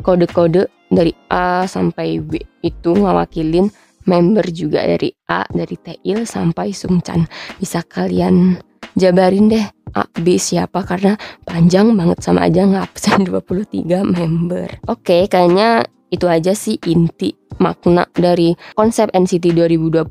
kode-kode 0.00 0.72
dari 0.88 1.12
A 1.28 1.66
sampai 1.66 2.22
W 2.22 2.38
itu 2.62 2.90
ngewakilin 2.94 3.68
member 4.06 4.46
juga 4.50 4.82
dari 4.82 5.12
A 5.28 5.44
dari 5.50 5.76
Tail 5.76 6.24
sampai 6.24 6.72
Sungchan. 6.72 7.26
Bisa 7.58 7.82
kalian 7.84 8.56
jabarin 8.96 9.52
deh 9.52 9.66
A, 9.92 10.08
B 10.18 10.40
siapa 10.40 10.82
karena 10.82 11.14
panjang 11.44 11.92
banget 11.94 12.22
sama 12.24 12.48
aja 12.48 12.64
ngabsen 12.64 13.26
23 13.28 13.84
member. 14.16 14.80
Oke 14.88 15.26
kayaknya 15.28 15.84
itu 16.08 16.26
aja 16.30 16.54
sih 16.54 16.78
inti 16.86 17.34
makna 17.58 18.06
dari 18.12 18.52
konsep 18.76 19.10
NCT 19.10 19.56
2020 19.56 20.06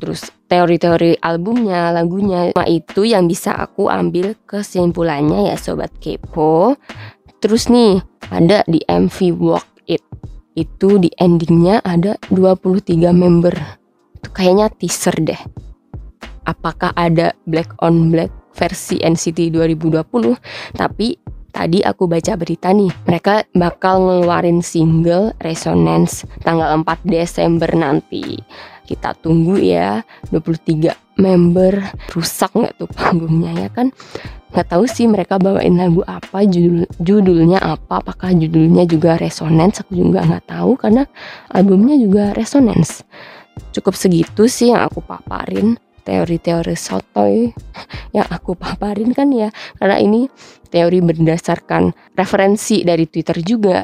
terus 0.00 0.26
teori-teori 0.48 1.20
albumnya 1.20 1.92
lagunya. 1.92 2.50
Nah, 2.56 2.66
itu 2.66 3.04
yang 3.04 3.28
bisa 3.28 3.52
aku 3.52 3.92
ambil 3.92 4.34
kesimpulannya 4.48 5.52
ya 5.52 5.56
sobat 5.60 5.92
kepo. 6.00 6.74
Terus 7.38 7.68
nih 7.68 8.00
ada 8.32 8.64
di 8.66 8.80
MV 8.88 9.16
Walk 9.38 9.68
It 9.86 10.02
itu 10.56 10.96
di 10.96 11.12
endingnya 11.20 11.84
ada 11.84 12.16
23 12.32 13.12
member. 13.12 13.54
Itu 14.16 14.28
kayaknya 14.32 14.72
teaser 14.72 15.14
deh. 15.20 15.40
Apakah 16.48 16.96
ada 16.96 17.36
black 17.44 17.76
on 17.84 18.08
black 18.08 18.32
versi 18.56 18.96
NCT 19.04 19.52
2020 19.52 20.00
tapi 20.74 21.20
tadi 21.52 21.80
aku 21.80 22.04
baca 22.04 22.36
berita 22.36 22.72
nih, 22.72 22.92
mereka 23.08 23.44
bakal 23.56 24.04
ngeluarin 24.04 24.60
single 24.64 25.32
Resonance 25.40 26.28
tanggal 26.44 26.80
4 26.84 27.04
Desember 27.04 27.68
nanti. 27.76 28.40
Kita 28.86 29.16
tunggu 29.18 29.56
ya, 29.58 30.04
23 30.30 31.05
member 31.16 31.80
rusak 32.12 32.52
nggak 32.52 32.76
tuh 32.76 32.88
panggungnya 32.92 33.66
ya 33.66 33.68
kan? 33.72 33.92
Nggak 34.52 34.68
tahu 34.72 34.84
sih 34.88 35.04
mereka 35.04 35.36
bawain 35.36 35.76
lagu 35.76 36.00
apa, 36.06 36.44
judul 36.48 36.88
judulnya 37.02 37.60
apa, 37.60 38.00
apakah 38.00 38.32
judulnya 38.32 38.88
juga 38.88 39.20
Resonance? 39.20 39.84
Aku 39.84 39.96
juga 39.96 40.24
nggak 40.24 40.48
tahu 40.48 40.78
karena 40.80 41.04
albumnya 41.52 41.96
juga 41.98 42.32
Resonance. 42.32 43.04
Cukup 43.72 43.96
segitu 43.96 44.48
sih 44.48 44.72
yang 44.72 44.88
aku 44.88 45.00
paparin 45.04 45.76
teori-teori 46.06 46.78
sotoy 46.78 47.50
yang 48.16 48.28
aku 48.30 48.54
paparin 48.54 49.10
kan 49.10 49.34
ya 49.34 49.50
karena 49.82 49.98
ini 49.98 50.30
teori 50.70 51.02
berdasarkan 51.02 51.90
referensi 52.14 52.86
dari 52.86 53.10
Twitter 53.10 53.42
juga 53.42 53.82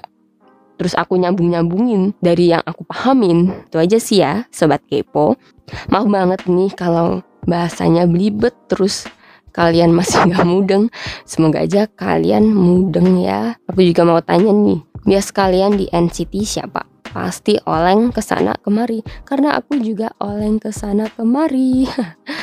terus 0.82 0.98
aku 0.98 1.14
nyambung-nyambungin 1.14 2.18
dari 2.18 2.50
yang 2.50 2.58
aku 2.66 2.82
pahamin. 2.82 3.54
Itu 3.70 3.78
aja 3.78 4.02
sih 4.02 4.18
ya 4.18 4.50
sobat 4.50 4.82
kepo. 4.90 5.38
Maaf 5.86 6.10
banget 6.10 6.42
nih 6.50 6.74
kalau 6.74 7.22
bahasanya 7.46 8.10
belibet 8.10 8.50
terus 8.66 9.06
kalian 9.54 9.94
masih 9.98 10.26
nggak 10.26 10.42
mudeng. 10.42 10.90
Semoga 11.22 11.62
aja 11.62 11.86
kalian 11.86 12.50
mudeng 12.50 13.22
ya. 13.22 13.54
Aku 13.70 13.86
juga 13.86 14.02
mau 14.02 14.18
tanya 14.18 14.50
nih 14.50 14.82
bias 15.06 15.30
kalian 15.30 15.78
di 15.78 15.86
NCT 15.86 16.34
siapa? 16.42 16.82
Pasti 17.14 17.62
oleng 17.62 18.10
ke 18.10 18.18
sana 18.18 18.58
kemari 18.58 19.06
karena 19.22 19.54
aku 19.54 19.78
juga 19.78 20.10
oleng 20.18 20.58
ke 20.58 20.74
sana 20.74 21.06
kemari. 21.06 21.86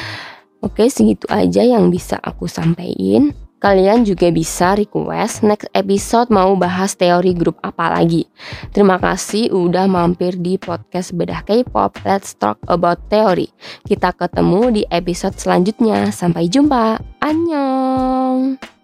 Oke, 0.64 0.88
segitu 0.88 1.28
aja 1.28 1.64
yang 1.64 1.92
bisa 1.92 2.16
aku 2.24 2.48
sampaikan. 2.48 3.36
Kalian 3.60 4.08
juga 4.08 4.32
bisa 4.32 4.72
request 4.80 5.44
next 5.44 5.68
episode 5.76 6.32
mau 6.32 6.56
bahas 6.56 6.96
teori 6.96 7.36
grup 7.36 7.60
apa 7.60 7.92
lagi. 7.92 8.24
Terima 8.72 8.96
kasih 8.96 9.52
udah 9.52 9.84
mampir 9.92 10.40
di 10.40 10.56
podcast 10.56 11.12
Bedah 11.12 11.44
K-pop. 11.44 12.00
Let's 12.08 12.40
talk 12.40 12.56
about 12.72 13.12
teori. 13.12 13.52
Kita 13.84 14.16
ketemu 14.16 14.80
di 14.80 14.84
episode 14.88 15.36
selanjutnya. 15.36 16.08
Sampai 16.16 16.48
jumpa. 16.48 17.04
Annyeong. 17.20 18.79